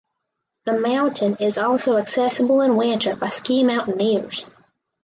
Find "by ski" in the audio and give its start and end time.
3.15-3.63